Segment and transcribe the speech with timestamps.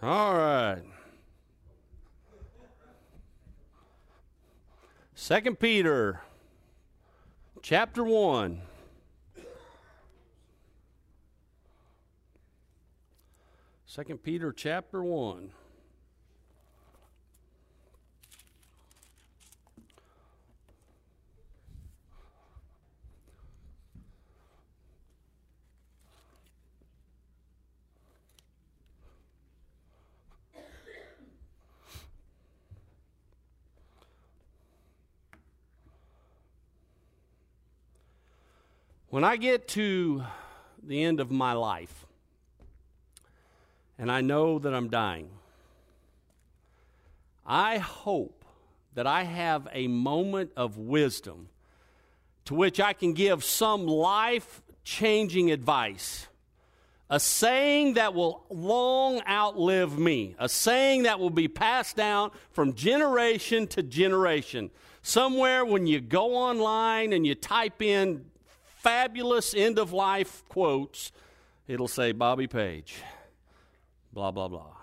[0.00, 0.82] All right.
[5.16, 6.20] Second Peter
[7.62, 8.62] chapter 1.
[13.86, 15.50] Second Peter chapter 1.
[39.18, 40.22] When I get to
[40.80, 42.06] the end of my life
[43.98, 45.28] and I know that I'm dying,
[47.44, 48.44] I hope
[48.94, 51.48] that I have a moment of wisdom
[52.44, 56.28] to which I can give some life changing advice.
[57.10, 62.72] A saying that will long outlive me, a saying that will be passed down from
[62.72, 64.70] generation to generation.
[65.02, 68.24] Somewhere when you go online and you type in
[68.88, 71.12] fabulous end of life quotes,
[71.66, 72.96] it'll say Bobby Page,
[74.14, 74.74] blah, blah, blah.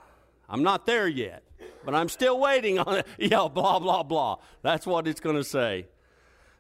[0.47, 1.41] I'm not there yet,
[1.83, 3.07] but I'm still waiting on it.
[3.17, 4.37] Yeah, blah, blah, blah.
[4.61, 5.87] That's what it's going to say.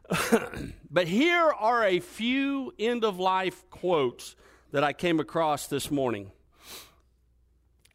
[0.89, 4.35] but here are a few end of life quotes
[4.71, 6.31] that I came across this morning.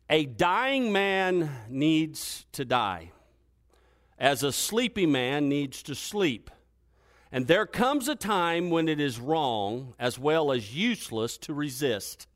[0.09, 3.11] A dying man needs to die,
[4.17, 6.53] as a sleepy man needs to sleep.
[7.33, 12.27] And there comes a time when it is wrong as well as useless to resist.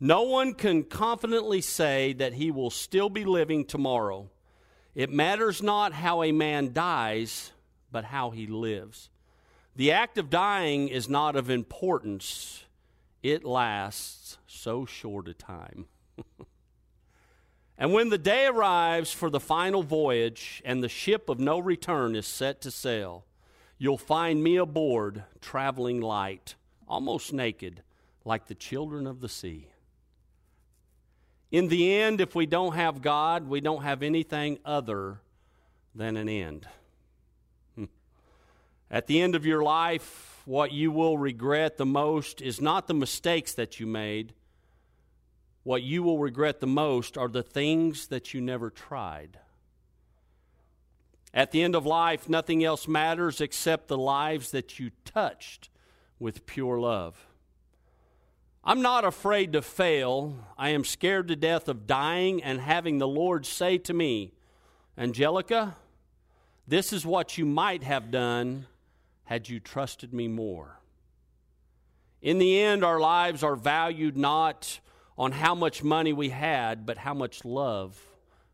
[0.00, 4.30] No one can confidently say that he will still be living tomorrow.
[4.94, 7.52] It matters not how a man dies,
[7.92, 9.10] but how he lives.
[9.76, 12.64] The act of dying is not of importance,
[13.22, 15.86] it lasts so short a time.
[17.78, 22.16] and when the day arrives for the final voyage and the ship of no return
[22.16, 23.24] is set to sail,
[23.78, 26.56] You'll find me aboard, traveling light,
[26.88, 27.82] almost naked,
[28.24, 29.68] like the children of the sea.
[31.50, 35.20] In the end, if we don't have God, we don't have anything other
[35.94, 36.66] than an end.
[37.76, 37.84] Hmm.
[38.90, 42.94] At the end of your life, what you will regret the most is not the
[42.94, 44.34] mistakes that you made.
[45.62, 49.38] What you will regret the most are the things that you never tried.
[51.38, 55.70] At the end of life, nothing else matters except the lives that you touched
[56.18, 57.28] with pure love.
[58.64, 60.34] I'm not afraid to fail.
[60.58, 64.32] I am scared to death of dying and having the Lord say to me,
[64.98, 65.76] Angelica,
[66.66, 68.66] this is what you might have done
[69.22, 70.80] had you trusted me more.
[72.20, 74.80] In the end, our lives are valued not
[75.16, 77.96] on how much money we had, but how much love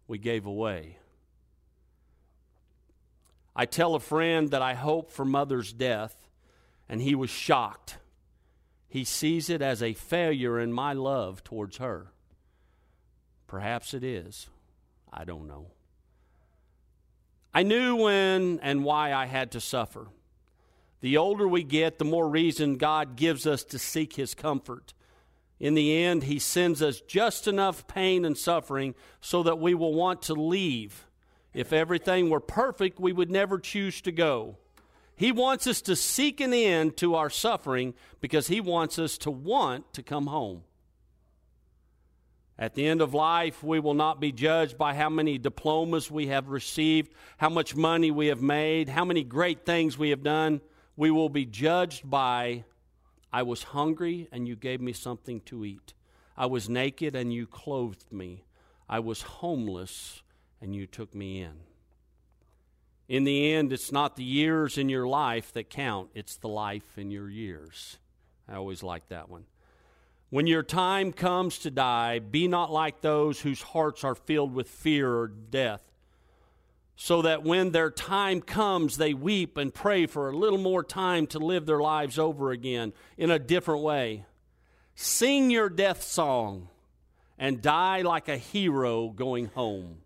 [0.06, 0.98] we gave away.
[3.56, 6.28] I tell a friend that I hope for mother's death,
[6.88, 7.98] and he was shocked.
[8.88, 12.08] He sees it as a failure in my love towards her.
[13.46, 14.48] Perhaps it is.
[15.12, 15.66] I don't know.
[17.52, 20.08] I knew when and why I had to suffer.
[21.00, 24.94] The older we get, the more reason God gives us to seek His comfort.
[25.60, 29.94] In the end, He sends us just enough pain and suffering so that we will
[29.94, 31.06] want to leave
[31.54, 34.58] if everything were perfect, we would never choose to go.
[35.16, 39.30] He wants us to seek an end to our suffering because He wants us to
[39.30, 40.64] want to come home.
[42.58, 46.28] At the end of life, we will not be judged by how many diplomas we
[46.28, 50.60] have received, how much money we have made, how many great things we have done.
[50.96, 52.64] We will be judged by
[53.32, 55.94] I was hungry and you gave me something to eat.
[56.36, 58.44] I was naked and you clothed me.
[58.88, 60.22] I was homeless
[60.64, 61.52] and you took me in.
[63.06, 66.96] In the end, it's not the years in your life that count, it's the life
[66.96, 67.98] in your years.
[68.48, 69.44] I always like that one.
[70.30, 74.68] When your time comes to die, be not like those whose hearts are filled with
[74.68, 75.82] fear or death,
[76.96, 81.26] so that when their time comes, they weep and pray for a little more time
[81.26, 84.24] to live their lives over again in a different way.
[84.94, 86.68] Sing your death song
[87.38, 89.98] and die like a hero going home.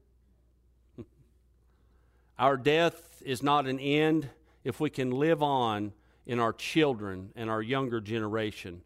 [2.38, 4.31] Our death is not an end
[4.62, 5.93] if we can live on
[6.26, 8.82] in our children and our younger generation,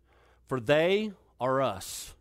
[0.47, 2.15] for they are us.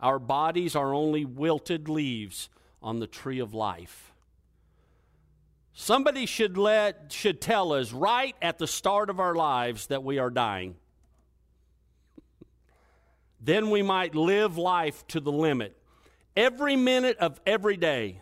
[0.00, 2.48] Our bodies are only wilted leaves
[2.82, 4.12] on the tree of life.
[5.72, 10.18] Somebody should let should tell us right at the start of our lives that we
[10.18, 10.74] are dying.
[13.40, 15.76] then we might live life to the limit
[16.36, 18.20] every minute of every day.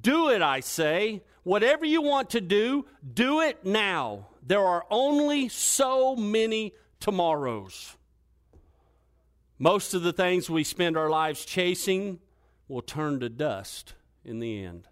[0.00, 1.22] Do it, I say.
[1.44, 4.28] Whatever you want to do, do it now.
[4.46, 7.96] There are only so many tomorrows.
[9.58, 12.20] Most of the things we spend our lives chasing
[12.68, 13.94] will turn to dust
[14.24, 14.88] in the end.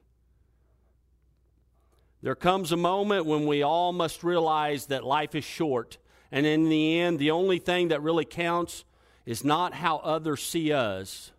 [2.22, 5.98] There comes a moment when we all must realize that life is short,
[6.30, 8.84] and in the end, the only thing that really counts
[9.24, 11.32] is not how others see us,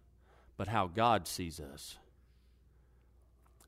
[0.58, 1.98] but how God sees us.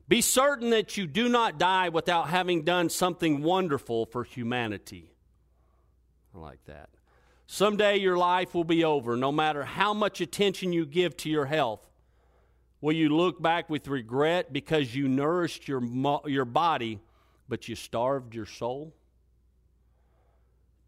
[0.06, 5.10] Be certain that you do not die without having done something wonderful for humanity.
[6.34, 6.90] I like that.
[7.46, 11.46] Someday your life will be over, no matter how much attention you give to your
[11.46, 11.86] health.
[12.80, 15.82] Will you look back with regret because you nourished your,
[16.26, 17.00] your body,
[17.48, 18.94] but you starved your soul?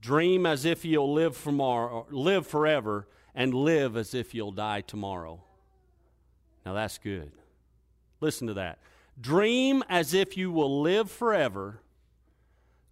[0.00, 5.42] Dream as if you'll live, tomorrow, live forever and live as if you'll die tomorrow.
[6.64, 7.32] Now that's good.
[8.20, 8.78] Listen to that.
[9.20, 11.80] Dream as if you will live forever.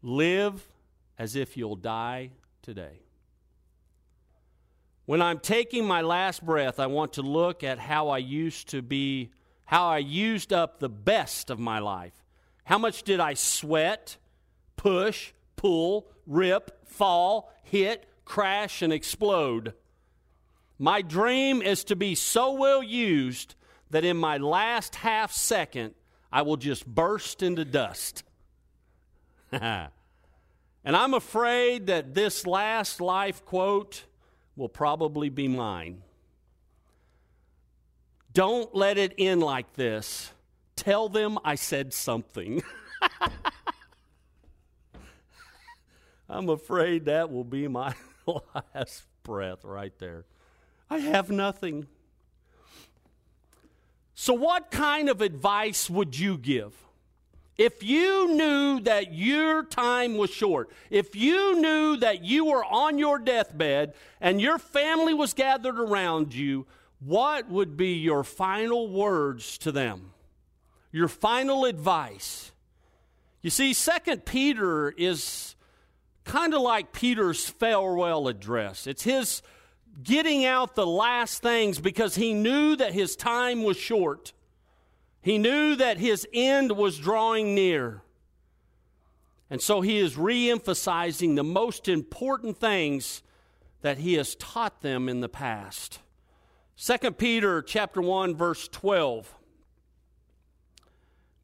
[0.03, 0.67] Live
[1.19, 2.31] as if you'll die
[2.63, 3.01] today.
[5.07, 8.81] When I'm taking my last breath, I want to look at how I used to
[8.81, 9.31] be,
[9.67, 12.15] how I used up the best of my life.
[12.65, 14.17] How much did I sweat,
[14.77, 19.75] push, pull, rip, fall, hit, crash, and explode?
[20.79, 23.55] My dream is to be so well used
[23.91, 25.95] that in my last half second,
[26.35, 28.25] I will just burst into dust.
[29.53, 29.91] and
[30.85, 34.03] I'm afraid that this last life quote
[34.57, 36.03] will probably be mine.
[38.33, 40.33] Don't let it end like this.
[40.75, 42.65] Tell them I said something.
[46.29, 47.95] I'm afraid that will be my
[48.75, 50.25] last breath right there.
[50.91, 51.87] I have nothing.
[54.25, 56.73] So, what kind of advice would you give?
[57.59, 62.97] If you knew that your time was short, if you knew that you were on
[62.97, 63.93] your deathbed
[64.23, 66.65] and your family was gathered around you,
[67.01, 70.15] what would be your final words to them?
[70.91, 72.51] Your final advice?
[73.43, 75.55] You see, Second Peter is
[76.25, 78.87] kind of like Peter's farewell address.
[78.87, 79.43] It's his
[80.03, 84.33] getting out the last things because he knew that his time was short.
[85.21, 88.03] He knew that his end was drawing near.
[89.51, 93.23] And so he is re emphasizing the most important things
[93.83, 96.01] that he has taught them in the past.
[96.77, 99.33] 2 Peter chapter 1 verse 12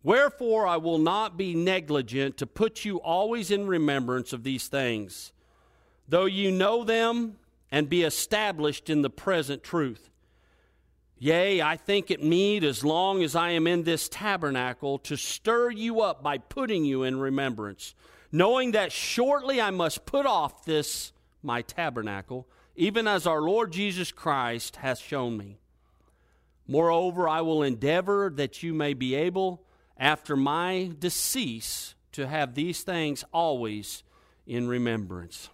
[0.02, 5.32] Wherefore I will not be negligent to put you always in remembrance of these things
[6.08, 7.36] though you know them
[7.70, 10.10] and be established in the present truth.
[11.18, 15.70] Yea, I think it meet, as long as I am in this tabernacle, to stir
[15.70, 17.94] you up by putting you in remembrance,
[18.32, 21.12] knowing that shortly I must put off this
[21.42, 25.58] my tabernacle, even as our Lord Jesus Christ hath shown me.
[26.66, 29.62] Moreover, I will endeavor that you may be able,
[29.98, 34.02] after my decease, to have these things always
[34.46, 35.50] in remembrance.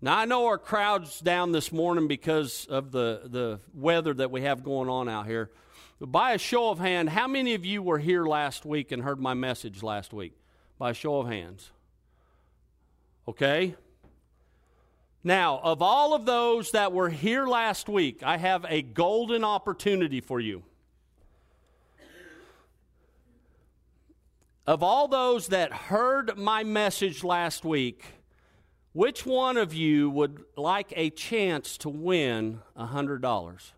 [0.00, 4.42] Now, I know our crowd's down this morning because of the, the weather that we
[4.42, 5.50] have going on out here.
[5.98, 9.02] But by a show of hand, how many of you were here last week and
[9.02, 10.34] heard my message last week?
[10.78, 11.72] By a show of hands.
[13.26, 13.74] Okay?
[15.24, 20.20] Now, of all of those that were here last week, I have a golden opportunity
[20.20, 20.62] for you.
[24.64, 28.04] Of all those that heard my message last week,
[28.98, 33.70] which one of you would like a chance to win a $100?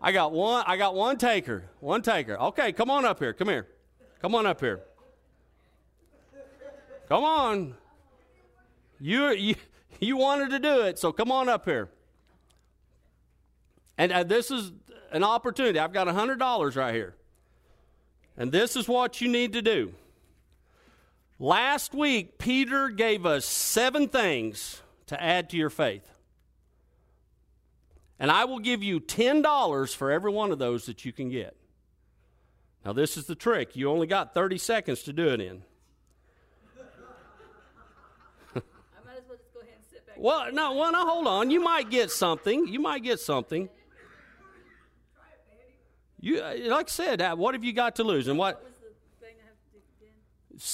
[0.00, 1.64] I got one I got one taker.
[1.80, 2.38] One taker.
[2.38, 3.34] Okay, come on up here.
[3.34, 3.66] Come here.
[4.22, 4.84] Come on up here.
[7.10, 7.74] Come on.
[8.98, 9.54] You you
[10.00, 11.90] you wanted to do it, so come on up here.
[13.98, 14.72] And uh, this is
[15.12, 15.78] an opportunity.
[15.78, 17.16] I've got a $100 right here.
[18.38, 19.92] And this is what you need to do.
[21.38, 26.10] Last week, Peter gave us seven things to add to your faith.
[28.18, 31.54] And I will give you $10 for every one of those that you can get.
[32.84, 33.76] Now, this is the trick.
[33.76, 35.62] You only got 30 seconds to do it in.
[40.16, 41.50] well, no, well, no, hold on.
[41.50, 42.66] You might get something.
[42.68, 43.68] You might get something.
[46.18, 48.26] You, uh, like I said, uh, what have you got to lose?
[48.28, 48.64] And what?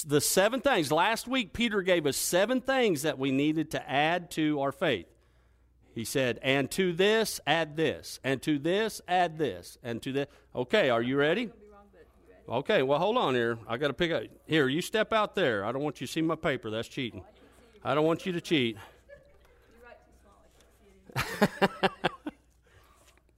[0.05, 0.91] The seven things.
[0.91, 5.07] Last week, Peter gave us seven things that we needed to add to our faith.
[5.93, 10.27] He said, and to this, add this, and to this, add this, and to this.
[10.55, 11.51] Okay, are you ready?
[12.49, 13.57] Okay, well, hold on here.
[13.67, 14.23] I got to pick up.
[14.47, 15.63] Here, you step out there.
[15.63, 16.69] I don't want you to see my paper.
[16.69, 17.23] That's cheating.
[17.83, 18.77] I don't want you to cheat.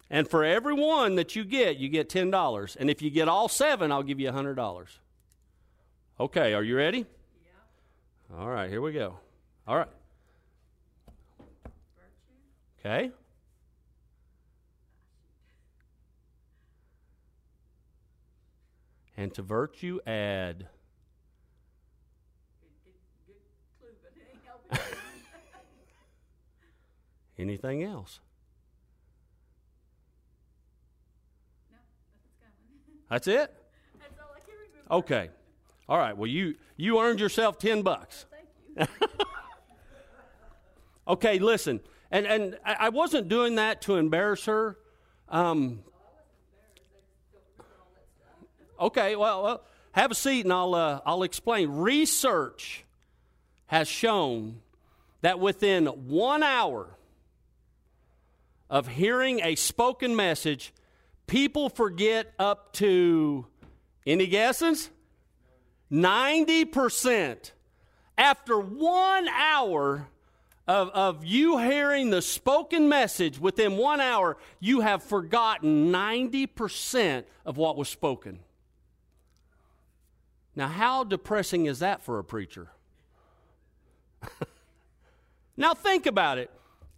[0.10, 2.78] and for every one that you get, you get $10.
[2.80, 4.88] And if you get all seven, I'll give you $100.
[6.18, 7.00] Okay, are you ready?
[7.00, 8.38] Yeah.
[8.40, 9.16] All right, here we go.
[9.68, 9.90] All right.
[12.80, 13.12] Okay.
[19.18, 20.68] And to virtue add.
[27.38, 28.22] Anything else?
[31.70, 31.78] No,
[33.10, 33.54] That's it?
[34.00, 34.94] That's all I can remember.
[34.94, 35.30] Okay.
[35.88, 36.18] All right.
[36.18, 38.26] Well, you you earned yourself 10 bucks.
[38.76, 39.06] Thank you.
[41.08, 41.82] Okay, listen.
[42.12, 44.78] And and I I wasn't doing that to embarrass her.
[45.30, 45.84] Um,
[48.80, 51.70] okay, well, well, have a seat and I'll uh, I'll explain.
[51.70, 52.86] Research
[53.68, 54.62] has shown
[55.22, 56.98] that within one hour
[58.70, 60.74] of hearing a spoken message,
[61.28, 63.46] people forget up to
[64.06, 64.90] any guesses?
[65.92, 67.52] 90%.
[68.18, 70.08] After one hour
[70.68, 77.58] of, of you hearing the spoken message, within one hour, you have forgotten 90% of
[77.58, 78.40] what was spoken.
[80.56, 82.70] Now, how depressing is that for a preacher?
[85.58, 86.50] now, think about it.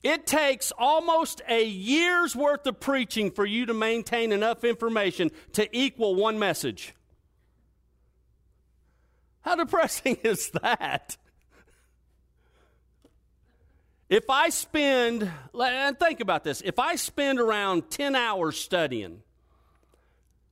[0.04, 5.68] It takes almost a year's worth of preaching for you to maintain enough information to
[5.76, 6.94] equal one message.
[9.48, 11.16] How depressing is that?
[14.10, 19.22] If I spend, and think about this, if I spend around 10 hours studying,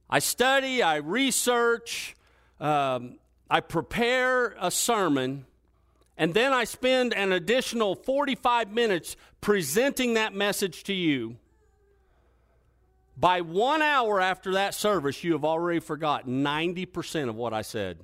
[0.10, 2.16] I study, I research,
[2.62, 5.46] um, I prepare a sermon,
[6.18, 11.36] and then I spend an additional 45 minutes presenting that message to you.
[13.18, 17.98] By one hour after that service, you have already forgotten 90% of what I said.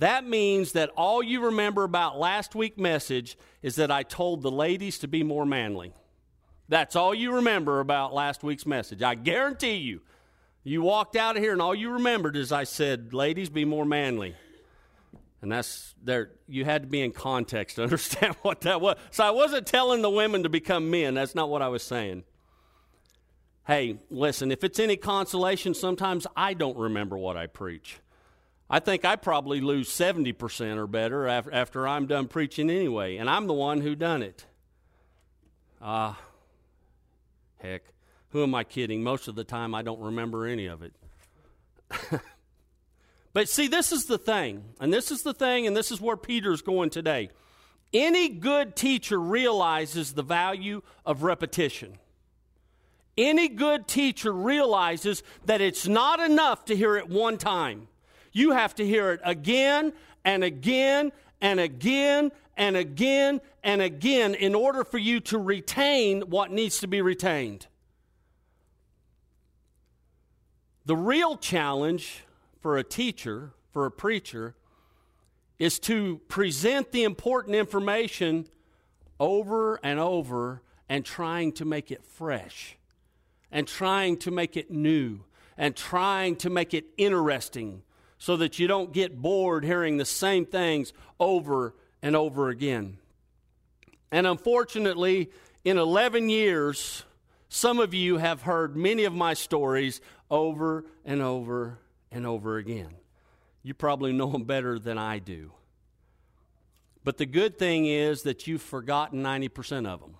[0.00, 4.50] That means that all you remember about last week's message is that I told the
[4.50, 5.92] ladies to be more manly.
[6.70, 9.02] That's all you remember about last week's message.
[9.02, 10.00] I guarantee you.
[10.64, 13.84] You walked out of here and all you remembered is I said, ladies, be more
[13.84, 14.34] manly.
[15.42, 18.96] And that's there you had to be in context to understand what that was.
[19.10, 21.12] So I wasn't telling the women to become men.
[21.12, 22.24] That's not what I was saying.
[23.66, 28.00] Hey, listen, if it's any consolation, sometimes I don't remember what I preach.
[28.72, 33.28] I think I probably lose 70% or better after, after I'm done preaching anyway, and
[33.28, 34.46] I'm the one who done it.
[35.82, 36.22] Ah, uh,
[37.58, 37.82] heck,
[38.28, 39.02] who am I kidding?
[39.02, 40.92] Most of the time I don't remember any of it.
[43.32, 46.16] but see, this is the thing, and this is the thing, and this is where
[46.16, 47.30] Peter's going today.
[47.92, 51.98] Any good teacher realizes the value of repetition.
[53.18, 57.88] Any good teacher realizes that it's not enough to hear it one time.
[58.32, 59.92] You have to hear it again
[60.24, 66.50] and again and again and again and again in order for you to retain what
[66.50, 67.66] needs to be retained.
[70.86, 72.24] The real challenge
[72.60, 74.54] for a teacher, for a preacher,
[75.58, 78.46] is to present the important information
[79.18, 82.76] over and over and trying to make it fresh
[83.52, 85.20] and trying to make it new
[85.56, 87.82] and trying to make it interesting
[88.20, 92.98] so that you don't get bored hearing the same things over and over again.
[94.12, 95.30] And unfortunately,
[95.64, 97.04] in 11 years,
[97.48, 101.78] some of you have heard many of my stories over and over
[102.12, 102.90] and over again.
[103.62, 105.52] You probably know them better than I do.
[107.02, 110.16] But the good thing is that you've forgotten 90% of them.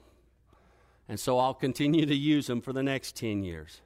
[1.07, 3.83] And so I'll continue to use them for the next 10 years.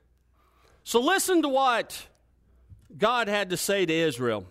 [0.85, 2.07] So listen to what
[2.97, 4.47] God had to say to Israel.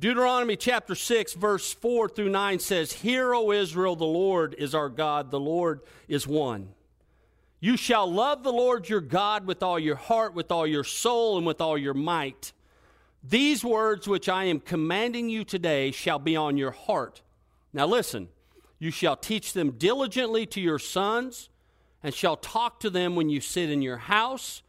[0.00, 4.88] Deuteronomy chapter 6, verse 4 through 9 says, Hear, O Israel, the Lord is our
[4.88, 6.68] God, the Lord is one.
[7.58, 11.36] You shall love the Lord your God with all your heart, with all your soul,
[11.36, 12.52] and with all your might.
[13.24, 17.22] These words which I am commanding you today shall be on your heart.
[17.72, 18.28] Now listen,
[18.78, 21.48] you shall teach them diligently to your sons,
[22.04, 24.62] and shall talk to them when you sit in your house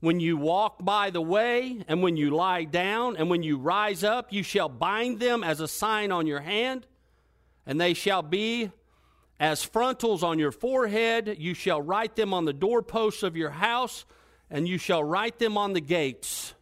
[0.00, 4.04] when you walk by the way, and when you lie down, and when you rise
[4.04, 6.86] up, you shall bind them as a sign on your hand,
[7.66, 8.70] and they shall be
[9.40, 11.36] as frontals on your forehead.
[11.38, 14.04] You shall write them on the doorposts of your house,
[14.50, 16.54] and you shall write them on the gates.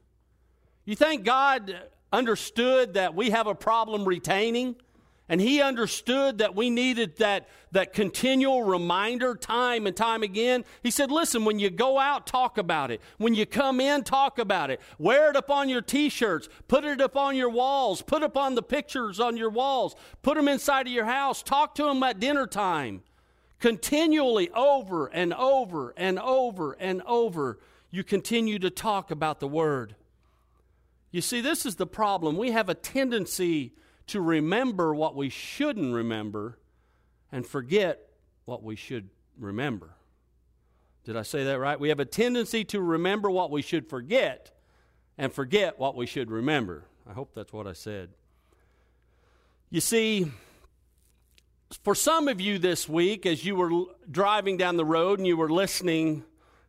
[0.84, 1.76] You think God
[2.12, 4.76] understood that we have a problem retaining?
[5.28, 10.66] And he understood that we needed that, that continual reminder time and time again.
[10.82, 13.00] He said, Listen, when you go out, talk about it.
[13.16, 14.82] When you come in, talk about it.
[14.98, 16.50] Wear it up on your t shirts.
[16.68, 18.02] Put it up on your walls.
[18.02, 19.96] Put up on the pictures on your walls.
[20.20, 21.42] Put them inside of your house.
[21.42, 23.02] Talk to them at dinner time.
[23.60, 27.58] Continually, over and over and over and over,
[27.90, 29.96] you continue to talk about the Word.
[31.10, 32.36] You see, this is the problem.
[32.36, 33.72] We have a tendency
[34.08, 36.58] to remember what we shouldn't remember
[37.32, 38.00] and forget
[38.44, 39.08] what we should
[39.38, 39.94] remember.
[41.04, 41.78] Did I say that right?
[41.78, 44.50] We have a tendency to remember what we should forget
[45.18, 46.84] and forget what we should remember.
[47.08, 48.10] I hope that's what I said.
[49.70, 50.30] You see,
[51.82, 55.36] for some of you this week, as you were driving down the road and you
[55.36, 56.24] were listening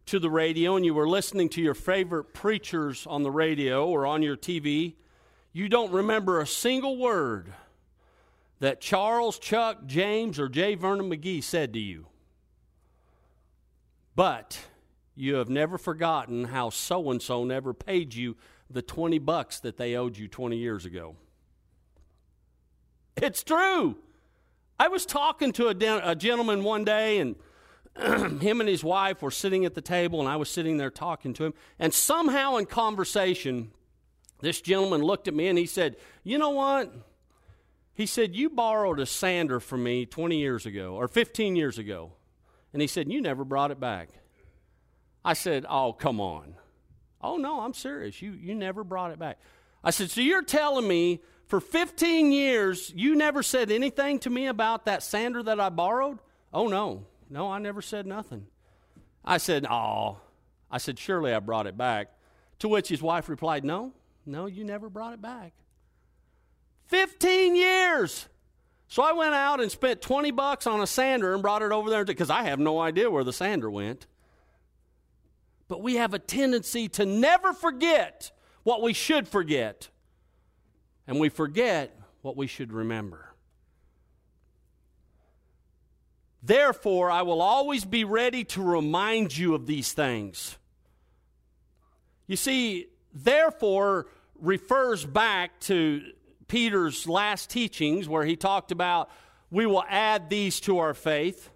[0.07, 4.05] to the radio and you were listening to your favorite preachers on the radio or
[4.05, 4.95] on your TV,
[5.55, 7.53] you don't remember a single word
[8.59, 10.75] that Charles, Chuck, James, or J.
[10.75, 12.07] Vernon McGee said to you.
[14.17, 14.59] But
[15.15, 18.35] you have never forgotten how so and so never paid you
[18.69, 21.15] the 20 bucks that they owed you 20 years ago.
[23.15, 23.95] It's true.
[24.77, 27.37] I was talking to a, de- a gentleman one day, and
[28.41, 31.33] him and his wife were sitting at the table, and I was sitting there talking
[31.35, 31.53] to him.
[31.79, 33.71] And somehow in conversation,
[34.45, 36.93] this gentleman looked at me and he said, You know what?
[37.93, 42.11] He said, You borrowed a sander from me 20 years ago or 15 years ago.
[42.73, 44.09] And he said, You never brought it back.
[45.23, 46.55] I said, Oh, come on.
[47.21, 48.21] Oh, no, I'm serious.
[48.21, 49.39] You, you never brought it back.
[49.83, 54.47] I said, So you're telling me for 15 years you never said anything to me
[54.47, 56.19] about that sander that I borrowed?
[56.53, 57.05] Oh, no.
[57.29, 58.47] No, I never said nothing.
[59.23, 60.17] I said, Oh.
[60.69, 62.11] I said, Surely I brought it back.
[62.59, 63.93] To which his wife replied, No,
[64.25, 65.53] no, you never brought it back.
[66.87, 68.27] 15 years.
[68.87, 71.89] So I went out and spent 20 bucks on a sander and brought it over
[71.89, 74.07] there because I have no idea where the sander went.
[75.67, 78.31] But we have a tendency to never forget
[78.63, 79.89] what we should forget.
[81.07, 83.33] And we forget what we should remember.
[86.41, 90.57] Therefore, I will always be ready to remind you of these things.
[92.27, 94.07] You see, therefore
[94.39, 96.11] refers back to
[96.47, 99.09] Peter's last teachings where he talked about
[99.49, 101.49] we will add these to our faith.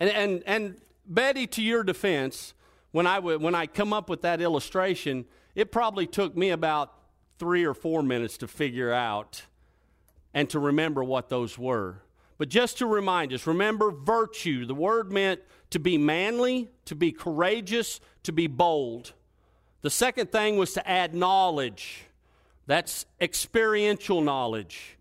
[0.00, 2.54] And, and, and Betty, to your defense,
[2.92, 6.94] when I, w- when I come up with that illustration, it probably took me about
[7.38, 9.42] three or four minutes to figure out
[10.32, 12.02] and to remember what those were.
[12.38, 14.64] But just to remind us, remember virtue.
[14.64, 19.12] The word meant to be manly, to be courageous, to be bold.
[19.82, 22.04] The second thing was to add knowledge.
[22.66, 24.98] That's experiential knowledge.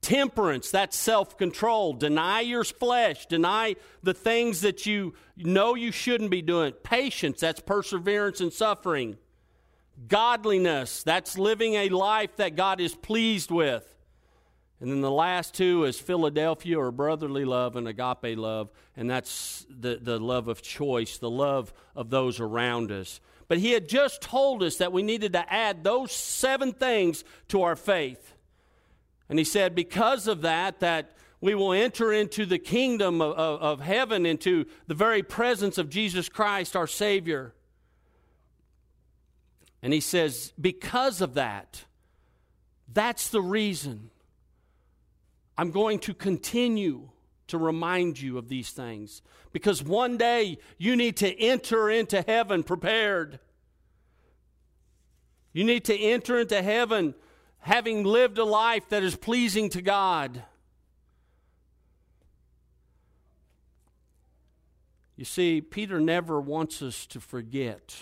[0.00, 1.92] Temperance, that's self control.
[1.92, 3.26] Deny your flesh.
[3.26, 6.72] Deny the things that you know you shouldn't be doing.
[6.72, 9.16] Patience, that's perseverance and suffering.
[10.08, 13.96] Godliness, that's living a life that God is pleased with.
[14.80, 19.64] And then the last two is Philadelphia or brotherly love and agape love, and that's
[19.70, 23.20] the, the love of choice, the love of those around us.
[23.48, 27.62] But he had just told us that we needed to add those seven things to
[27.62, 28.34] our faith.
[29.28, 33.62] And he said, because of that, that we will enter into the kingdom of, of,
[33.62, 37.54] of heaven, into the very presence of Jesus Christ, our Savior.
[39.82, 41.84] And he says, because of that,
[42.92, 44.10] that's the reason
[45.58, 47.10] I'm going to continue
[47.48, 52.62] to remind you of these things because one day you need to enter into heaven
[52.62, 53.38] prepared.
[55.52, 57.14] You need to enter into heaven
[57.60, 60.42] having lived a life that is pleasing to God.
[65.16, 67.96] You see, Peter never wants us to forget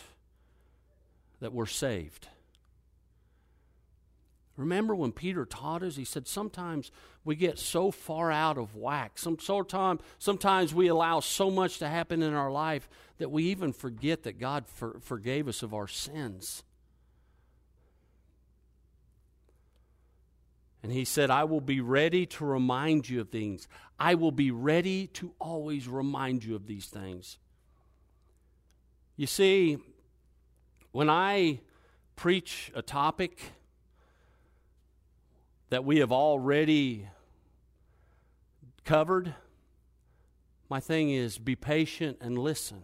[1.41, 2.29] that we're saved.
[4.57, 5.97] Remember when Peter taught us?
[5.97, 6.93] He said sometimes
[7.25, 9.19] we get so far out of whack.
[9.19, 12.89] Some, time, sometimes we allow so much to happen in our life
[13.19, 16.63] that we even forget that God for, forgave us of our sins.
[20.85, 23.67] And he said, I will be ready to remind you of things.
[23.99, 27.39] I will be ready to always remind you of these things.
[29.17, 29.79] You see,
[30.93, 31.61] when I
[32.17, 33.41] preach a topic
[35.71, 37.09] that we have already
[38.85, 39.35] covered,
[40.69, 42.83] my thing is be patient and listen.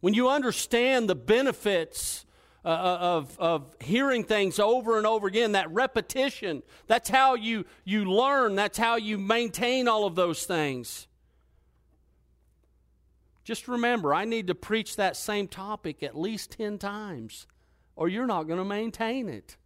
[0.00, 2.26] When you understand the benefits
[2.64, 7.64] uh, uh, of, of hearing things over and over again, that repetition, that's how you,
[7.84, 11.06] you learn, that's how you maintain all of those things.
[13.44, 17.46] Just remember, I need to preach that same topic at least 10 times,
[17.94, 19.58] or you're not going to maintain it.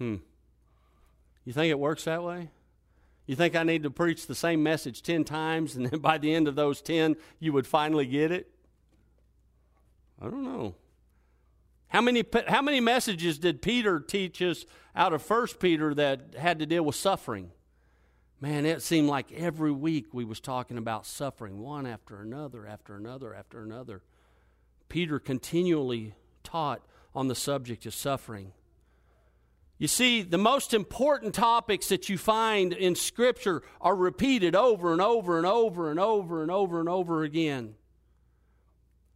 [0.00, 0.16] Hmm.
[1.44, 2.48] You think it works that way?
[3.26, 6.34] You think I need to preach the same message 10 times and then by the
[6.34, 8.50] end of those 10 you would finally get it?
[10.20, 10.74] I don't know.
[11.88, 14.64] How many, how many messages did Peter teach us
[14.96, 17.50] out of First Peter that had to deal with suffering?
[18.40, 22.96] Man, it seemed like every week we was talking about suffering, one after another, after
[22.96, 24.02] another, after another.
[24.88, 26.80] Peter continually taught
[27.14, 28.52] on the subject of suffering.
[29.80, 35.00] You see, the most important topics that you find in Scripture are repeated over and
[35.00, 37.76] over and over and over and over and over again.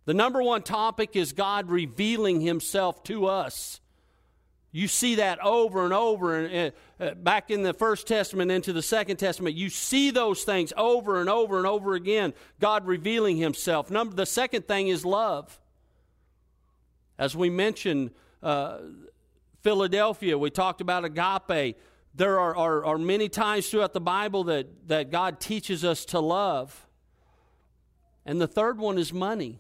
[0.07, 3.83] The number one topic is God revealing Himself to us.
[4.73, 8.83] You see that over and over, and uh, back in the First Testament into the
[8.83, 12.33] Second Testament, you see those things over and over and over again.
[12.59, 13.91] God revealing Himself.
[13.91, 15.61] Number the second thing is love.
[17.19, 18.79] As we mentioned, uh,
[19.65, 21.79] Philadelphia, we talked about agape.
[22.15, 26.21] There are, are, are many times throughout the Bible that, that God teaches us to
[26.21, 26.87] love.
[28.27, 29.59] And the third one is money.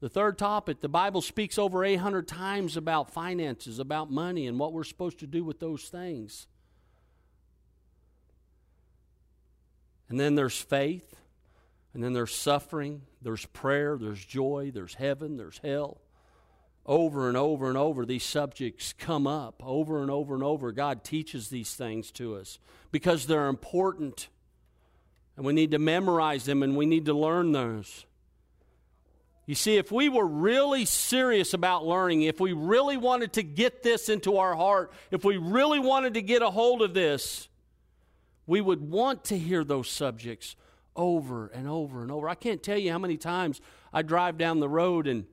[0.00, 4.72] The third topic, the Bible speaks over 800 times about finances, about money, and what
[4.72, 6.48] we're supposed to do with those things.
[10.08, 11.14] And then there's faith,
[11.94, 16.00] and then there's suffering, there's prayer, there's joy, there's heaven, there's hell.
[16.84, 19.62] Over and over and over, these subjects come up.
[19.64, 22.58] Over and over and over, God teaches these things to us
[22.90, 24.28] because they're important.
[25.36, 28.04] And we need to memorize them and we need to learn those.
[29.46, 33.82] You see, if we were really serious about learning, if we really wanted to get
[33.82, 37.48] this into our heart, if we really wanted to get a hold of this,
[38.46, 40.56] we would want to hear those subjects
[40.94, 42.28] over and over and over.
[42.28, 43.60] I can't tell you how many times
[43.92, 45.24] I drive down the road and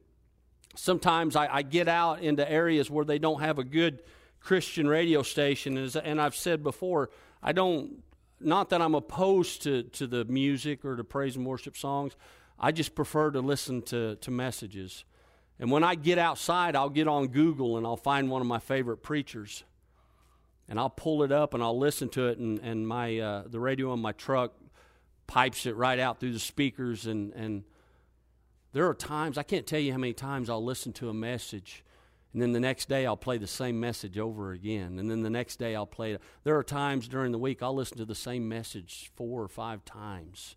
[0.76, 4.00] sometimes I, I get out into areas where they don't have a good
[4.40, 5.78] Christian radio station.
[5.78, 7.10] And I've said before,
[7.42, 8.04] I don't,
[8.40, 12.16] not that I'm opposed to, to the music or to praise and worship songs.
[12.60, 15.04] I just prefer to listen to, to messages.
[15.60, 18.60] And when I get outside, I'll get on Google and I'll find one of my
[18.60, 19.64] favorite preachers.
[20.70, 23.60] And I'll pull it up and I'll listen to it, and, and my, uh, the
[23.60, 24.54] radio on my truck
[25.26, 27.08] pipes it right out through the speakers.
[27.08, 27.64] And, and
[28.72, 31.84] there are times, I can't tell you how many times I'll listen to a message,
[32.34, 35.00] and then the next day I'll play the same message over again.
[35.00, 36.22] And then the next day I'll play it.
[36.44, 39.84] There are times during the week I'll listen to the same message four or five
[39.84, 40.56] times.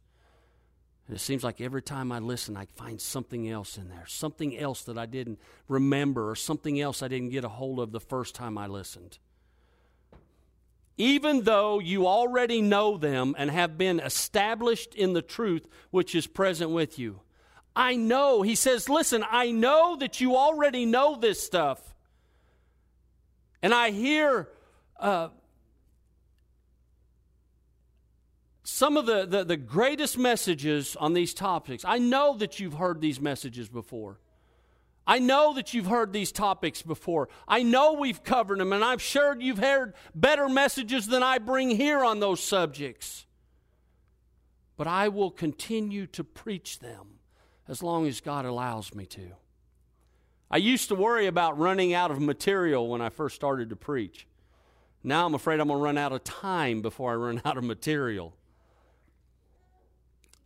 [1.07, 4.57] And it seems like every time I listen, I find something else in there, something
[4.57, 8.01] else that I didn't remember, or something else I didn't get a hold of the
[8.01, 9.18] first time I listened.
[10.98, 16.27] Even though you already know them and have been established in the truth which is
[16.27, 17.20] present with you.
[17.74, 21.80] I know, he says, listen, I know that you already know this stuff.
[23.62, 24.48] And I hear
[24.98, 25.28] uh,
[28.62, 31.85] some of the, the, the greatest messages on these topics.
[31.85, 34.18] I know that you've heard these messages before.
[35.06, 37.28] I know that you've heard these topics before.
[37.48, 41.70] I know we've covered them, and I'm sure you've heard better messages than I bring
[41.70, 43.26] here on those subjects.
[44.76, 47.12] But I will continue to preach them
[47.72, 49.32] as long as God allows me to.
[50.48, 54.28] I used to worry about running out of material when I first started to preach.
[55.02, 57.64] Now I'm afraid I'm going to run out of time before I run out of
[57.64, 58.35] material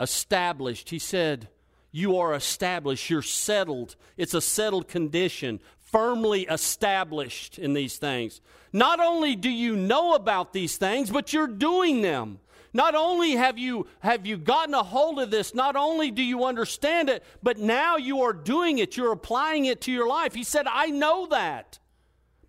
[0.01, 0.91] established.
[0.91, 1.49] He said,
[1.93, 3.11] You are established.
[3.11, 3.97] You're settled.
[4.17, 8.41] It's a settled condition, firmly established in these things.
[8.73, 12.41] Not only do you know about these things, but you're doing them.
[12.77, 16.45] Not only have you, have you gotten a hold of this, not only do you
[16.45, 18.99] understand it, but now you are doing it.
[18.99, 20.35] You're applying it to your life.
[20.35, 21.79] He said, I know that.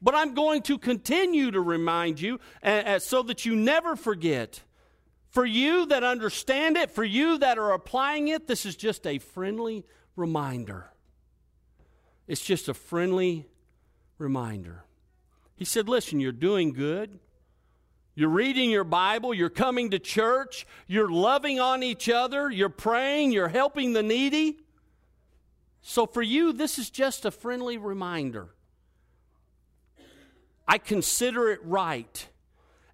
[0.01, 4.61] But I'm going to continue to remind you uh, so that you never forget.
[5.29, 9.19] For you that understand it, for you that are applying it, this is just a
[9.19, 9.85] friendly
[10.17, 10.91] reminder.
[12.27, 13.47] It's just a friendly
[14.17, 14.83] reminder.
[15.55, 17.19] He said, Listen, you're doing good.
[18.17, 23.31] You're reading your Bible, you're coming to church, you're loving on each other, you're praying,
[23.31, 24.57] you're helping the needy.
[25.83, 28.47] So for you, this is just a friendly reminder.
[30.67, 32.27] I consider it right,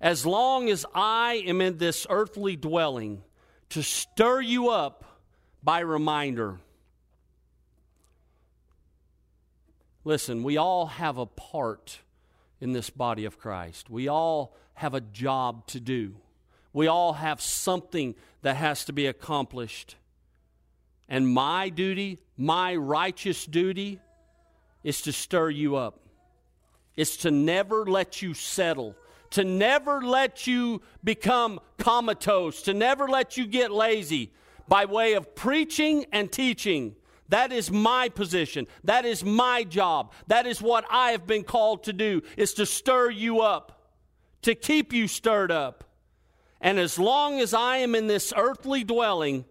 [0.01, 3.23] as long as I am in this earthly dwelling,
[3.69, 5.05] to stir you up
[5.63, 6.59] by reminder.
[10.03, 11.99] Listen, we all have a part
[12.59, 13.89] in this body of Christ.
[13.89, 16.15] We all have a job to do.
[16.73, 19.95] We all have something that has to be accomplished.
[21.07, 23.99] And my duty, my righteous duty,
[24.83, 25.99] is to stir you up.
[26.95, 28.95] It's to never let you settle,
[29.31, 34.31] to never let you become comatose, to never let you get lazy
[34.67, 36.95] by way of preaching and teaching.
[37.29, 38.67] That is my position.
[38.83, 40.13] That is my job.
[40.27, 43.82] That is what I have been called to do is to stir you up,
[44.43, 45.83] to keep you stirred up.
[46.61, 49.45] And as long as I am in this earthly dwelling,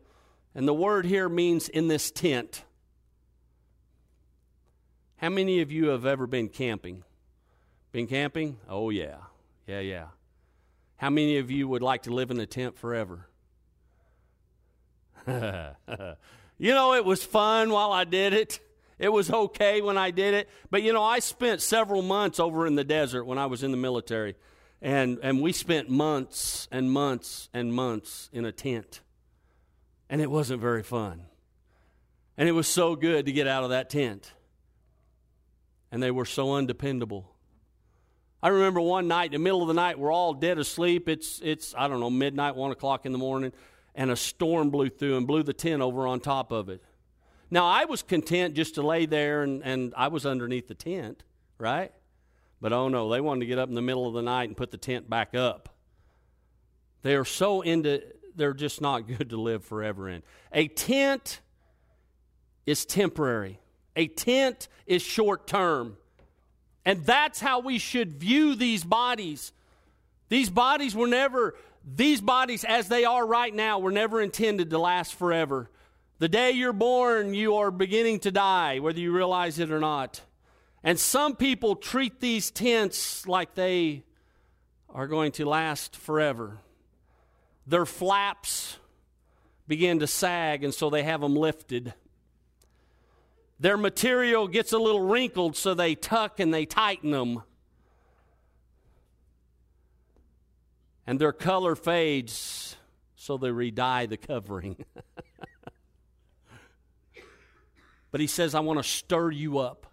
[0.55, 2.65] and the word here means in this tent.
[5.17, 7.05] How many of you have ever been camping?
[7.93, 8.59] Been camping?
[8.69, 9.17] Oh, yeah.
[9.67, 10.07] Yeah, yeah.
[10.97, 13.29] How many of you would like to live in a tent forever?
[15.27, 18.61] you know, it was fun while I did it.
[18.99, 20.49] It was okay when I did it.
[20.71, 23.71] But, you know, I spent several months over in the desert when I was in
[23.71, 24.37] the military.
[24.83, 29.01] And, and we spent months and months and months in a tent.
[30.11, 31.23] And it wasn't very fun.
[32.37, 34.33] And it was so good to get out of that tent.
[35.91, 37.31] And they were so undependable.
[38.43, 41.09] I remember one night in the middle of the night, we're all dead asleep.
[41.09, 43.53] It's, it's I don't know, midnight, 1 o'clock in the morning
[43.95, 46.83] and a storm blew through and blew the tent over on top of it.
[47.51, 51.23] Now, I was content just to lay there and, and I was underneath the tent,
[51.59, 51.93] right?
[52.63, 54.57] But oh no, they wanted to get up in the middle of the night and
[54.57, 55.69] put the tent back up.
[57.03, 58.01] They are so into,
[58.37, 60.23] they're just not good to live forever in.
[60.53, 61.41] A tent
[62.65, 63.59] is temporary,
[63.97, 65.97] a tent is short term.
[66.85, 69.53] And that's how we should view these bodies.
[70.29, 74.79] These bodies were never these bodies, as they are right now, were never intended to
[74.79, 75.69] last forever.
[76.21, 80.21] The day you're born, you are beginning to die, whether you realize it or not.
[80.85, 84.05] And some people treat these tents like they
[84.89, 86.59] are going to last forever.
[87.67, 88.79] Their flaps
[89.69, 91.95] begin to sag, and so they have them lifted.
[93.61, 97.43] Their material gets a little wrinkled, so they tuck and they tighten them.
[101.07, 102.77] and their color fades,
[103.17, 104.85] so they redye the covering.
[108.11, 109.87] but he says, I want to stir you up.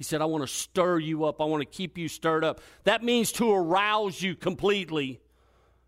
[0.00, 1.42] He said, I want to stir you up.
[1.42, 2.62] I want to keep you stirred up.
[2.84, 5.20] That means to arouse you completely,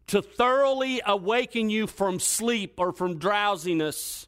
[0.09, 4.27] to thoroughly awaken you from sleep or from drowsiness.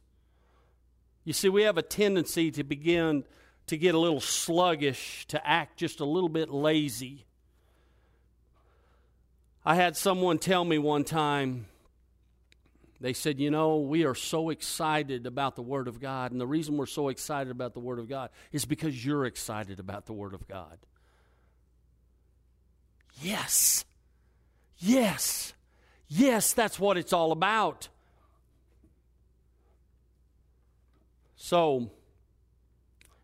[1.23, 3.25] You see, we have a tendency to begin
[3.67, 7.27] to get a little sluggish, to act just a little bit lazy.
[9.63, 11.67] I had someone tell me one time,
[13.05, 16.31] they said, You know, we are so excited about the Word of God.
[16.31, 19.79] And the reason we're so excited about the Word of God is because you're excited
[19.79, 20.79] about the Word of God.
[23.21, 23.85] Yes.
[24.79, 25.53] Yes.
[26.07, 27.89] Yes, that's what it's all about.
[31.35, 31.91] So,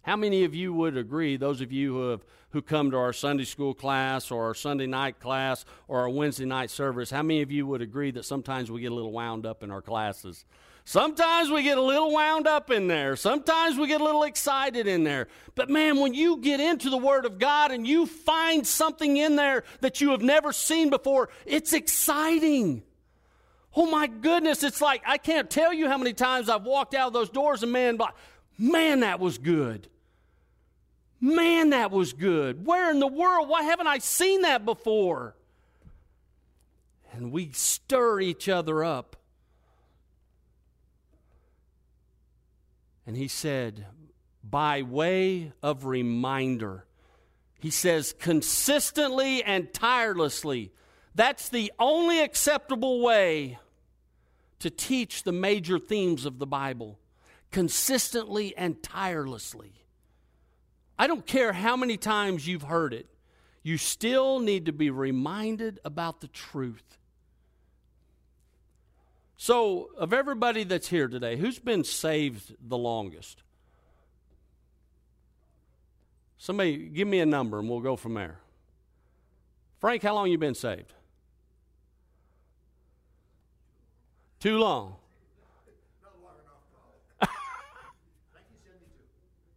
[0.03, 3.13] how many of you would agree, those of you who have who come to our
[3.13, 7.41] Sunday school class or our Sunday night class or our Wednesday night service, how many
[7.41, 10.45] of you would agree that sometimes we get a little wound up in our classes?
[10.83, 13.15] Sometimes we get a little wound up in there.
[13.15, 15.27] Sometimes we get a little excited in there.
[15.55, 19.35] But man, when you get into the Word of God and you find something in
[19.35, 22.83] there that you have never seen before, it's exciting.
[23.75, 27.07] Oh my goodness, it's like I can't tell you how many times I've walked out
[27.07, 27.97] of those doors and man,
[28.57, 29.87] man, that was good.
[31.21, 32.65] Man, that was good.
[32.65, 33.47] Where in the world?
[33.47, 35.35] Why haven't I seen that before?
[37.13, 39.15] And we stir each other up.
[43.05, 43.85] And he said,
[44.43, 46.85] by way of reminder,
[47.59, 50.71] he says, consistently and tirelessly.
[51.13, 53.59] That's the only acceptable way
[54.59, 56.97] to teach the major themes of the Bible.
[57.51, 59.73] Consistently and tirelessly.
[61.01, 63.07] I don't care how many times you've heard it,
[63.63, 66.99] you still need to be reminded about the truth.
[69.35, 73.41] So, of everybody that's here today, who's been saved the longest?
[76.37, 78.37] Somebody give me a number and we'll go from there.
[79.79, 80.93] Frank, how long you been saved?
[84.39, 84.97] Too long.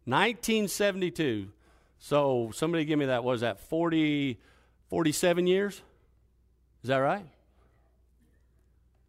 [0.05, 1.49] 1972.
[1.99, 3.23] So somebody give me that.
[3.23, 4.39] Was that 40,
[4.89, 5.81] 47 years?
[6.83, 7.25] Is that right?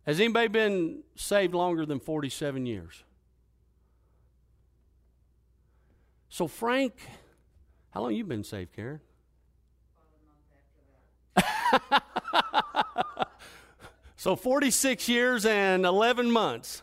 [0.06, 3.02] Has anybody been saved longer than 47 years?
[6.28, 6.94] So Frank,
[7.90, 9.00] how long you been saved, Karen?
[14.16, 16.82] so 46 years and 11 months.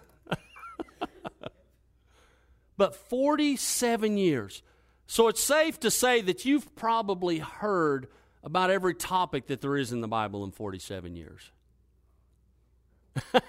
[2.84, 4.62] But 47 years.
[5.08, 8.10] So it's safe to say that you've probably heard
[8.44, 11.50] about every topic that there is in the Bible in 47 years.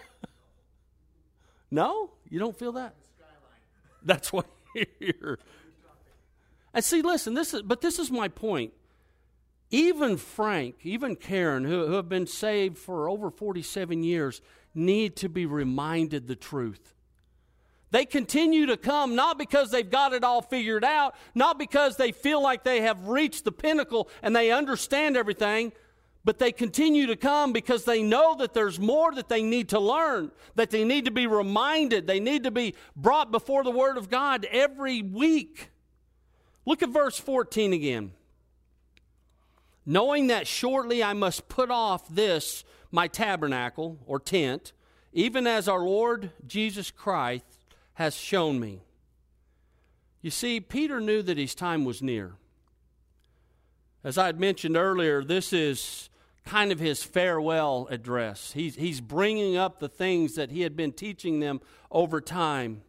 [1.73, 2.13] no?
[2.31, 2.95] You don't feel that?
[4.05, 4.47] That's what
[5.01, 5.41] you're.
[6.73, 8.73] And see, listen, this is, but this is my point.
[9.73, 14.41] Even Frank, even Karen, who, who have been saved for over 47 years,
[14.77, 16.94] need to be reminded the truth.
[17.95, 22.11] They continue to come not because they've got it all figured out, not because they
[22.11, 25.71] feel like they have reached the pinnacle and they understand everything,
[26.25, 29.79] but they continue to come because they know that there's more that they need to
[29.79, 33.97] learn, that they need to be reminded, they need to be brought before the Word
[33.97, 35.71] of God every week.
[36.67, 38.11] Look at verse 14 again.
[39.87, 44.73] Knowing that shortly I must put off this, my tabernacle or tent,
[45.13, 47.54] even as our Lord Jesus Christ
[47.95, 48.83] has shown me.
[50.21, 52.35] You see, Peter knew that his time was near.
[54.03, 56.09] As I had mentioned earlier, this is
[56.45, 58.53] kind of his farewell address.
[58.53, 62.83] He's, he's bringing up the things that he had been teaching them over time.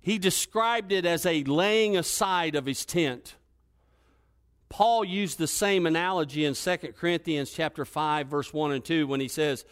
[0.00, 3.36] He described it as a laying aside of his tent.
[4.68, 9.20] Paul used the same analogy in 2 Corinthians chapter 5 verse 1 and 2 when
[9.20, 9.64] he says,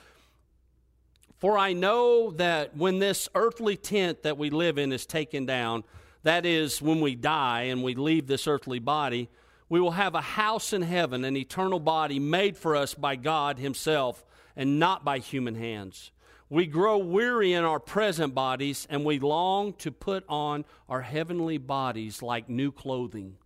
[1.41, 5.85] "For I know that when this earthly tent that we live in is taken down,
[6.23, 9.29] that is when we die and we leave this earthly body,
[9.71, 13.59] we will have a house in heaven, an eternal body made for us by God
[13.59, 14.25] Himself
[14.55, 16.11] and not by human hands.
[16.51, 21.59] We grow weary in our present bodies, and we long to put on our heavenly
[21.59, 23.37] bodies like new clothing.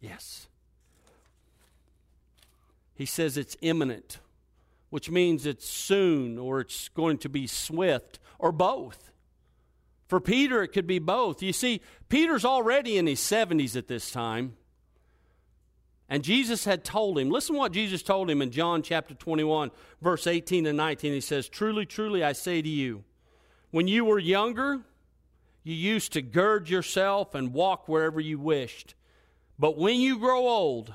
[0.00, 0.46] Yes.
[2.94, 4.18] He says it's imminent,
[4.90, 9.10] which means it's soon or it's going to be swift or both.
[10.06, 11.42] For Peter, it could be both.
[11.42, 14.56] You see, Peter's already in his 70s at this time.
[16.08, 19.70] And Jesus had told him, listen what Jesus told him in John chapter 21,
[20.00, 21.12] verse 18 and 19.
[21.12, 23.04] He says, Truly, truly, I say to you,
[23.70, 24.80] when you were younger,
[25.62, 28.94] you used to gird yourself and walk wherever you wished.
[29.58, 30.94] But when you grow old,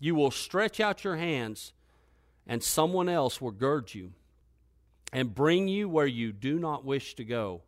[0.00, 1.72] you will stretch out your hands,
[2.48, 4.12] and someone else will gird you
[5.12, 7.62] and bring you where you do not wish to go.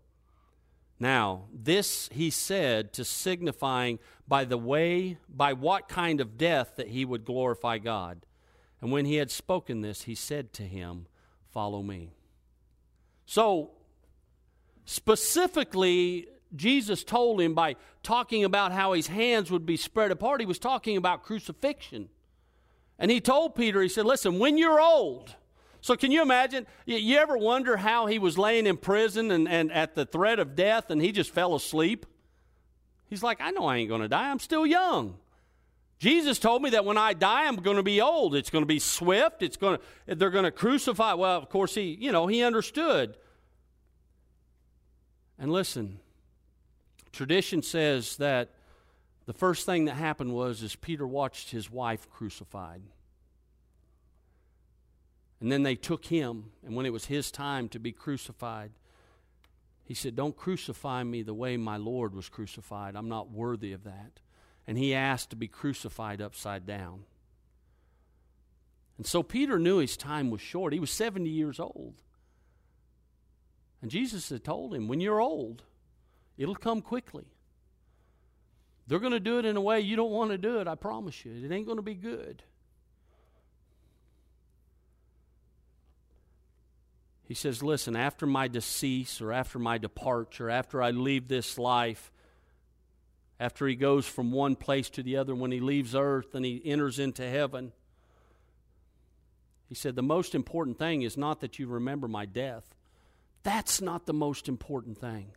[0.98, 3.98] Now, this he said to signifying
[4.30, 8.24] by the way, by what kind of death that he would glorify God.
[8.80, 11.06] And when he had spoken this, he said to him,
[11.50, 12.12] Follow me.
[13.26, 13.72] So,
[14.84, 20.46] specifically, Jesus told him by talking about how his hands would be spread apart, he
[20.46, 22.08] was talking about crucifixion.
[23.00, 25.34] And he told Peter, he said, Listen, when you're old,
[25.82, 26.66] so, can you imagine?
[26.84, 30.54] You ever wonder how he was laying in prison and, and at the threat of
[30.54, 32.04] death and he just fell asleep?
[33.08, 34.30] He's like, I know I ain't going to die.
[34.30, 35.16] I'm still young.
[35.98, 38.34] Jesus told me that when I die, I'm going to be old.
[38.34, 39.42] It's going to be swift.
[39.42, 41.14] It's going to, they're going to crucify.
[41.14, 43.16] Well, of course, he, you know, he understood.
[45.38, 45.98] And listen,
[47.12, 48.50] tradition says that
[49.30, 52.82] the first thing that happened was is Peter watched his wife crucified.
[55.40, 58.72] And then they took him, and when it was his time to be crucified,
[59.84, 62.96] he said, Don't crucify me the way my Lord was crucified.
[62.96, 64.18] I'm not worthy of that.
[64.66, 67.04] And he asked to be crucified upside down.
[68.96, 70.72] And so Peter knew his time was short.
[70.72, 72.02] He was 70 years old.
[73.80, 75.62] And Jesus had told him, When you're old,
[76.36, 77.28] it'll come quickly.
[78.90, 80.74] They're going to do it in a way you don't want to do it, I
[80.74, 81.30] promise you.
[81.32, 82.42] It ain't going to be good.
[87.22, 92.10] He says, Listen, after my decease or after my departure, after I leave this life,
[93.38, 96.60] after he goes from one place to the other, when he leaves earth and he
[96.64, 97.70] enters into heaven,
[99.68, 102.74] he said, The most important thing is not that you remember my death.
[103.44, 105.30] That's not the most important thing.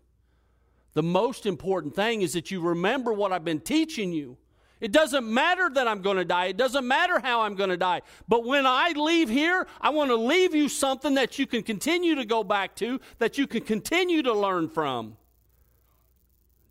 [0.93, 4.37] The most important thing is that you remember what I've been teaching you
[4.83, 6.47] It doesn't matter that I'm going to die.
[6.47, 8.01] It doesn't matter how I'm going to die.
[8.27, 12.15] But when I leave here, I want to leave you something that you can continue
[12.15, 15.15] to go back to, that you can continue to learn from.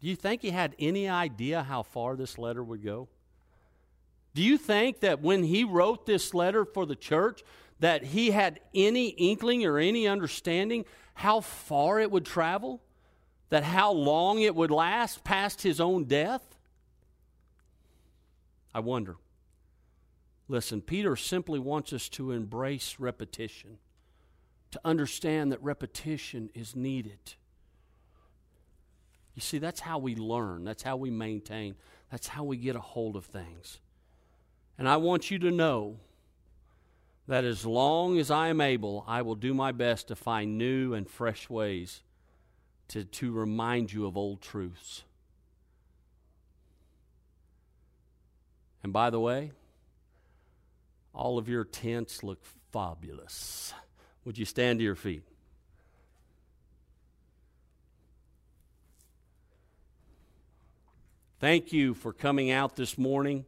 [0.03, 3.09] Do you think he had any idea how far this letter would go?
[4.35, 7.43] Do you think that when he wrote this letter for the church,
[7.81, 12.83] that he had any inkling or any understanding how far it would travel?
[13.53, 16.41] That how long it would last past his own death?
[18.75, 19.17] I wonder.
[20.49, 23.77] Listen, Peter simply wants us to embrace repetition,
[24.71, 27.35] to understand that repetition is needed.
[29.35, 31.75] You see, that's how we learn, that's how we maintain,
[32.11, 33.81] that's how we get a hold of things.
[34.79, 35.99] And I want you to know
[37.29, 40.95] that as long as I am able, I will do my best to find new
[40.95, 42.01] and fresh ways
[42.89, 45.03] to, to remind you of old truths.
[48.83, 49.53] And by the way,
[51.15, 53.75] all of your tents look fabulous.
[54.25, 55.23] Would you stand to your feet?
[61.39, 63.45] Thank you for coming out this morning.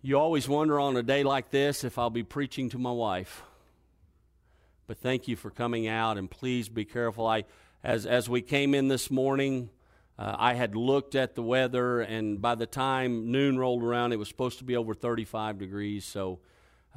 [0.00, 3.42] You always wonder on a day like this if I'll be preaching to my wife.
[4.88, 7.26] But thank you for coming out, and please be careful.
[7.26, 7.44] I,
[7.84, 9.68] as, as we came in this morning,
[10.18, 14.18] uh, I had looked at the weather, and by the time noon rolled around, it
[14.18, 16.06] was supposed to be over 35 degrees.
[16.06, 16.40] So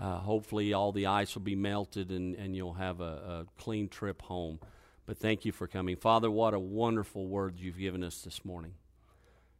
[0.01, 3.89] uh, hopefully, all the ice will be melted and, and you'll have a, a clean
[3.89, 4.61] trip home.
[5.05, 5.97] But thank you for coming.
[5.97, 8.75] Father, what a wonderful word you've given us this morning.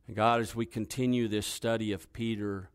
[0.08, 2.70] And God, as we continue this study of Peter,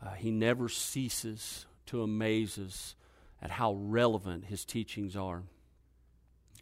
[0.00, 2.94] uh, he never ceases to amaze us
[3.42, 5.42] at how relevant his teachings are.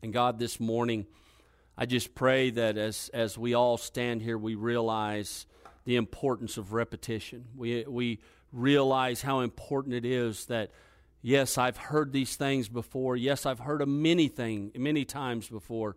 [0.02, 1.06] And God, this morning,
[1.76, 5.46] I just pray that as, as we all stand here, we realize
[5.84, 7.46] the importance of repetition.
[7.56, 8.20] We, we
[8.52, 10.70] realize how important it is that,
[11.22, 13.16] yes, I've heard these things before.
[13.16, 15.96] Yes, I've heard of many things, many times before.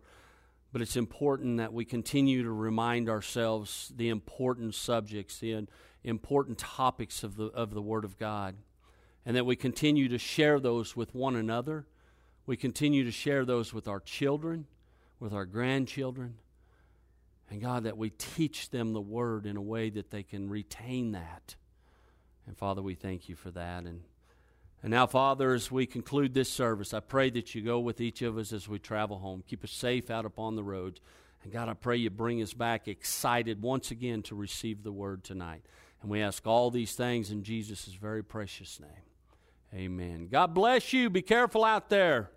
[0.72, 5.66] But it's important that we continue to remind ourselves the important subjects, the
[6.02, 8.56] important topics of the, of the Word of God,
[9.24, 11.86] and that we continue to share those with one another.
[12.46, 14.66] We continue to share those with our children
[15.22, 16.34] with our grandchildren.
[17.48, 21.12] And God, that we teach them the word in a way that they can retain
[21.12, 21.54] that.
[22.46, 23.84] And Father, we thank you for that.
[23.84, 24.02] And,
[24.82, 28.20] and now, Father, as we conclude this service, I pray that you go with each
[28.22, 29.44] of us as we travel home.
[29.46, 31.00] Keep us safe out upon the roads.
[31.44, 35.22] And God, I pray you bring us back excited once again to receive the word
[35.22, 35.62] tonight.
[36.00, 39.11] And we ask all these things in Jesus' very precious name.
[39.74, 40.28] Amen.
[40.30, 41.08] God bless you.
[41.08, 42.30] Be careful out there.